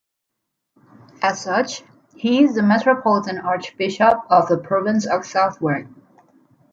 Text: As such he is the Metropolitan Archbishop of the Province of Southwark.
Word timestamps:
As 1.21 1.43
such 1.43 1.83
he 2.15 2.43
is 2.43 2.55
the 2.55 2.63
Metropolitan 2.63 3.37
Archbishop 3.37 4.21
of 4.31 4.47
the 4.47 4.57
Province 4.57 5.05
of 5.05 5.27
Southwark. 5.27 5.85